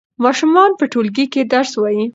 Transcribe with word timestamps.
ماشومان 0.23 0.69
په 0.79 0.83
ټولګي 0.91 1.25
کې 1.33 1.41
درس 1.53 1.71
وايي. 1.77 2.05